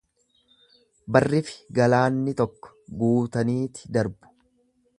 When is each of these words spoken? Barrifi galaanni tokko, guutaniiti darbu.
Barrifi 1.17 1.59
galaanni 1.79 2.35
tokko, 2.41 2.73
guutaniiti 3.03 3.93
darbu. 3.99 4.33